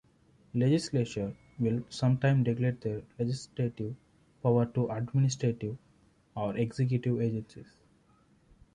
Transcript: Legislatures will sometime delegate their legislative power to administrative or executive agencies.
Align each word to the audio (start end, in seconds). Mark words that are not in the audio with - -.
Legislatures 0.55 1.35
will 1.59 1.83
sometime 1.89 2.43
delegate 2.43 2.81
their 2.81 3.03
legislative 3.19 3.95
power 4.41 4.65
to 4.65 4.87
administrative 4.89 5.77
or 6.35 6.57
executive 6.57 7.21
agencies. 7.21 7.67